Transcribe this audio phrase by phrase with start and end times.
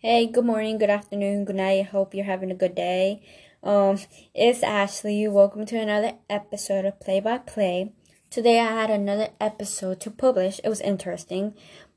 [0.00, 1.80] Hey, good morning, good afternoon, good night.
[1.80, 3.22] I hope you're having a good day.
[3.62, 3.98] Um,
[4.34, 5.26] it's Ashley.
[5.26, 7.94] Welcome to another episode of Play by Play.
[8.28, 10.60] Today I had another episode to publish.
[10.62, 11.54] It was interesting,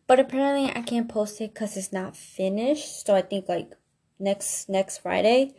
[0.07, 3.05] but apparently I can't post it because it's not finished.
[3.05, 3.73] So I think like
[4.17, 5.53] next next Friday.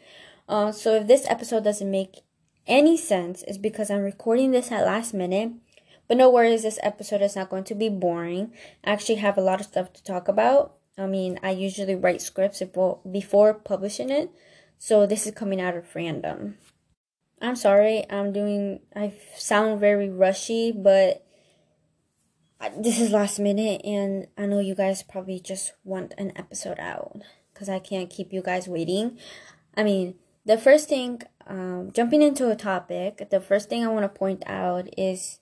[0.48, 2.22] Uh, so if this episode doesn't make
[2.66, 5.52] any sense, it's because I'm recording this at last minute.
[6.09, 8.54] But no worries, this episode is not going to be boring.
[8.82, 10.79] I actually have a lot of stuff to talk about.
[11.01, 12.62] I mean, I usually write scripts
[13.11, 14.31] before publishing it,
[14.79, 16.58] so this is coming out of random.
[17.41, 21.25] I'm sorry, I'm doing, I sound very rushy, but
[22.77, 27.22] this is last minute, and I know you guys probably just want an episode out
[27.55, 29.19] because I can't keep you guys waiting.
[29.75, 34.03] I mean, the first thing, um, jumping into a topic, the first thing I want
[34.03, 35.41] to point out is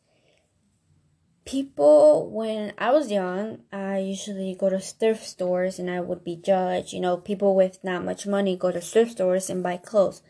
[1.48, 6.36] people when I was young, I usually go to thrift stores and I would be
[6.36, 6.92] judged.
[6.92, 10.20] You know, people with not much money go to thrift stores and buy clothes.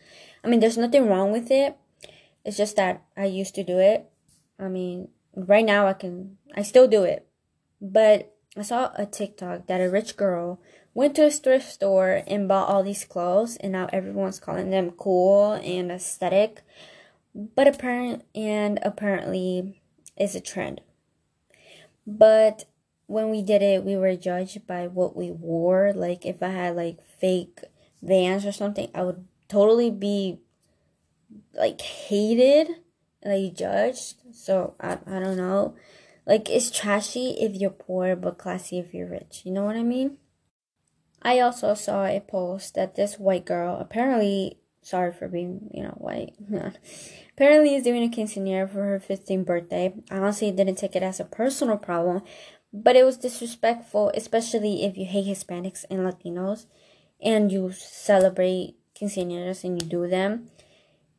[0.45, 1.75] I mean, there's nothing wrong with it.
[2.45, 4.09] It's just that I used to do it.
[4.57, 7.27] I mean, right now I can, I still do it.
[7.81, 10.61] But I saw a TikTok that a rich girl
[10.93, 14.91] went to a thrift store and bought all these clothes, and now everyone's calling them
[14.91, 16.61] cool and aesthetic.
[17.35, 19.81] But apparent and apparently,
[20.15, 20.81] it's a trend.
[22.09, 22.65] But
[23.05, 25.93] when we did it, we were judged by what we wore.
[25.93, 27.61] Like if I had like fake
[28.01, 30.39] vans or something, I would totally be
[31.53, 32.69] like hated,
[33.23, 34.15] like judged.
[34.33, 35.75] So I I don't know.
[36.25, 39.41] Like it's trashy if you're poor, but classy if you're rich.
[39.43, 40.17] You know what I mean?
[41.21, 45.95] I also saw a post that this white girl apparently sorry for being, you know,
[45.97, 46.33] white.
[47.33, 49.93] Apparently, he's doing a quinceanera for her 15th birthday.
[50.09, 52.23] I honestly didn't take it as a personal problem,
[52.73, 56.65] but it was disrespectful, especially if you hate Hispanics and Latinos
[57.21, 60.49] and you celebrate quinceaneras and you do them.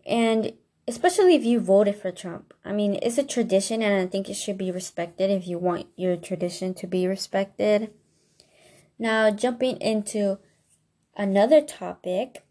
[0.07, 0.53] And
[0.91, 2.53] especially if you voted for Trump.
[2.65, 5.87] I mean, it's a tradition and I think it should be respected if you want
[5.97, 7.93] your tradition to be respected.
[8.99, 10.39] Now, jumping into
[11.17, 12.45] another topic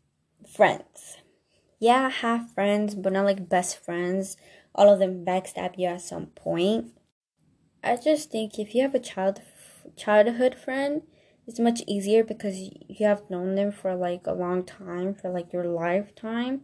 [0.49, 1.17] friends.
[1.79, 4.35] Yeah, I have friends, but not like best friends.
[4.75, 6.91] All of them backstab you at some point.
[7.83, 9.41] I just think if you have a child
[9.95, 11.03] childhood friend,
[11.47, 15.53] it's much easier because you have known them for like a long time, for like
[15.53, 16.61] your lifetime.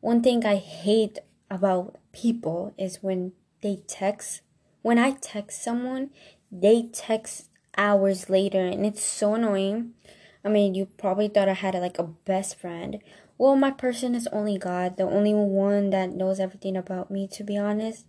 [0.00, 1.18] One thing I hate
[1.50, 3.32] about people is when
[3.62, 4.42] they text.
[4.82, 6.10] When I text someone,
[6.52, 9.94] they text hours later, and it's so annoying
[10.44, 13.00] I mean, you probably thought I had like a best friend.
[13.38, 17.42] Well, my person is only God, the only one that knows everything about me, to
[17.42, 18.06] be honest.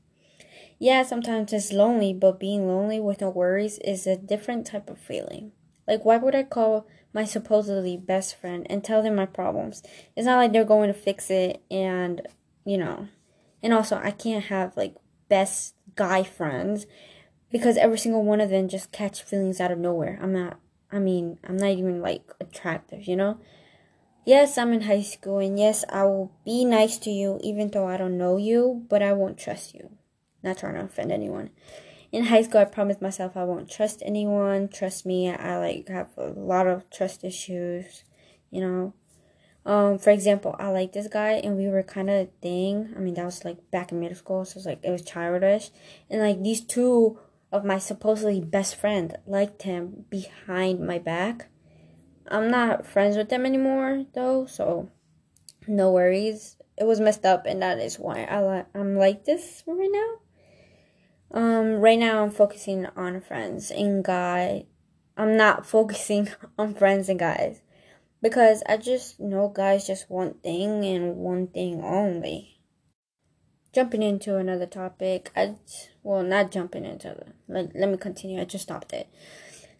[0.78, 5.00] Yeah, sometimes it's lonely, but being lonely with no worries is a different type of
[5.00, 5.54] feeling.
[5.88, 9.82] Like, why would I call my supposedly best friend and tell them my problems?
[10.16, 12.28] It's not like they're going to fix it, and,
[12.66, 13.08] you know.
[13.64, 14.96] And also, I can't have like
[15.30, 16.86] best guy friends
[17.50, 20.20] because every single one of them just catch feelings out of nowhere.
[20.22, 20.60] I'm not
[20.96, 23.38] I mean, I'm not even like attractive, you know?
[24.26, 27.86] Yes, I'm in high school, and yes, I will be nice to you even though
[27.86, 29.92] I don't know you, but I won't trust you.
[30.42, 31.50] Not trying to offend anyone.
[32.14, 34.70] In high school, I promised myself I won't trust anyone.
[34.70, 38.06] Trust me, I like have a lot of trust issues,
[38.50, 38.94] you know?
[39.66, 42.94] Um, for example, I like this guy, and we were kind of a thing.
[42.96, 45.02] I mean, that was like back in middle school, so it was like it was
[45.02, 45.72] childish,
[46.10, 47.20] and like these two
[47.52, 51.50] of my supposedly best friend liked him behind my back.
[52.28, 54.90] I'm not friends with them anymore though, so
[55.68, 56.58] no worries.
[56.78, 61.40] It was messed up and that is why I li- I'm like this right now.
[61.40, 64.64] Um right now I'm focusing on friends and guys.
[65.18, 67.62] I'm not focusing on friends and guys
[68.22, 72.56] because I just know guys just one thing and one thing only
[73.76, 75.32] jumping into another topic.
[75.36, 75.56] I
[76.06, 77.28] well, not jumping into it.
[77.48, 78.40] Let, let me continue.
[78.40, 79.10] I just stopped it.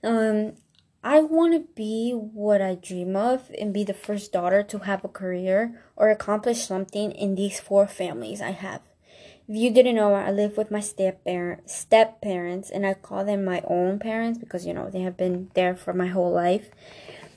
[0.04, 0.54] Um,
[1.04, 5.06] I want to be what I dream of and be the first daughter to have
[5.06, 8.82] a career or accomplish something in these four families I have.
[9.48, 11.22] If you didn't know, I live with my step
[11.68, 15.52] step parents, and I call them my own parents because you know they have been
[15.54, 16.72] there for my whole life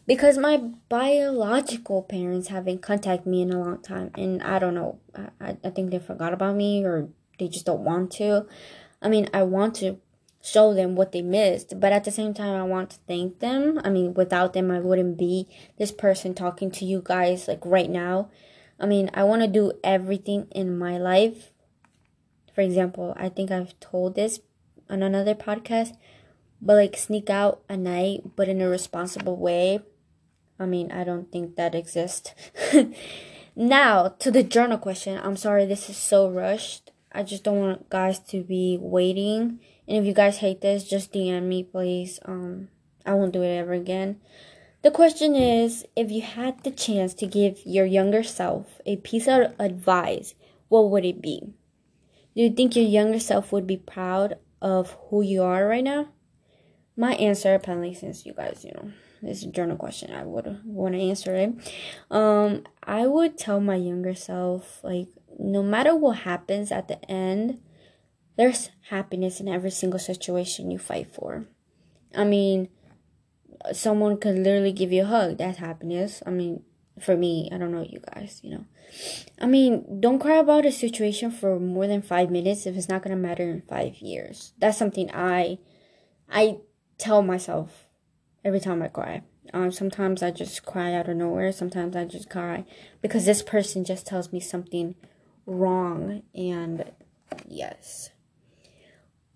[0.07, 0.57] because my
[0.89, 4.99] biological parents haven't contacted me in a long time and i don't know
[5.39, 8.47] I, I think they forgot about me or they just don't want to
[9.03, 9.99] i mean i want to
[10.41, 13.81] show them what they missed but at the same time i want to thank them
[13.85, 15.47] i mean without them i wouldn't be
[15.79, 18.29] this person talking to you guys like right now
[18.79, 21.53] i mean i want to do everything in my life
[22.55, 24.41] for example i think i've told this
[24.89, 25.97] on another podcast
[26.63, 29.81] but like sneak out at night but in a responsible way
[30.59, 32.35] I mean, I don't think that exists.
[33.57, 35.21] now, to the journal question.
[35.23, 36.91] I'm sorry this is so rushed.
[37.13, 39.61] I just don't want guys to be waiting.
[39.87, 42.21] And if you guys hate this, just DM me, please.
[42.25, 42.69] Um,
[43.07, 44.21] I won't do it ever again.
[44.83, 49.27] The question is if you had the chance to give your younger self a piece
[49.27, 50.35] of advice,
[50.69, 51.41] what would it be?
[52.37, 56.09] Do you think your younger self would be proud of who you are right now?
[56.97, 61.01] My answer, apparently, since you guys, you know, this journal question, I would want to
[61.01, 61.55] answer it.
[62.11, 65.09] Um, I would tell my younger self, like,
[65.49, 67.61] no matter what happens at the end,
[68.37, 71.47] there's happiness in every single situation you fight for.
[72.15, 72.69] I mean,
[73.73, 75.39] someone could literally give you a hug.
[75.39, 76.23] That's happiness.
[76.27, 76.63] I mean,
[77.01, 78.65] for me, I don't know you guys, you know.
[79.41, 83.03] I mean, don't cry about a situation for more than five minutes if it's not
[83.03, 84.53] gonna matter in five years.
[84.59, 85.59] That's something I
[86.29, 86.59] I
[86.99, 87.87] tell myself
[88.45, 89.23] every time I cry.
[89.55, 91.53] Um, sometimes I just cry out of nowhere.
[91.53, 92.65] Sometimes I just cry
[93.01, 94.95] because this person just tells me something
[95.49, 96.23] wrong.
[96.35, 96.93] And
[97.49, 98.11] yes.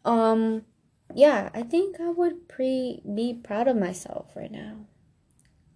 [0.05, 0.63] Um,
[1.15, 4.87] yeah, I think I would pre be proud of myself right now.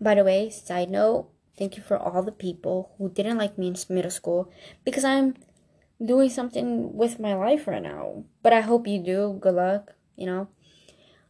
[0.00, 3.68] By the way, side note, thank you for all the people who didn't like me
[3.68, 4.52] in middle school
[4.84, 5.34] because I'm
[6.04, 8.24] doing something with my life right now.
[8.42, 9.38] But I hope you do.
[9.40, 10.48] Good luck, you know.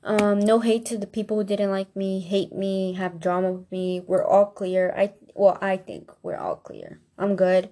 [0.02, 3.70] Um, no hate to the people who didn't like me, hate me, have drama with
[3.72, 4.02] me.
[4.06, 4.94] We're all clear.
[4.96, 7.00] I well, I think we're all clear.
[7.18, 7.70] I'm good.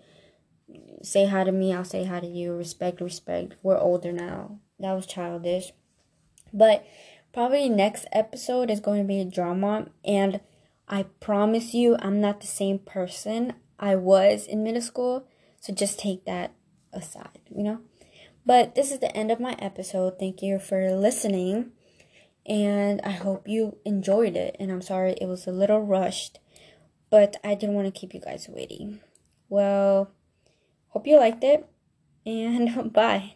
[1.04, 2.54] Say hi to me, I'll say hi to you.
[2.54, 3.56] Respect, respect.
[3.62, 4.58] We're older now.
[4.78, 5.72] That was childish.
[6.50, 6.86] But
[7.30, 10.40] probably next episode is going to be a drama and
[10.88, 15.26] I promise you I'm not the same person I was in middle school.
[15.60, 16.54] So just take that
[16.90, 17.80] aside, you know?
[18.46, 20.18] But this is the end of my episode.
[20.18, 21.72] Thank you for listening.
[22.46, 24.56] And I hope you enjoyed it.
[24.58, 26.38] And I'm sorry it was a little rushed,
[27.10, 29.00] but I didn't want to keep you guys waiting.
[29.50, 30.10] Well,
[30.94, 31.68] hope you liked it.
[32.24, 33.34] And bye.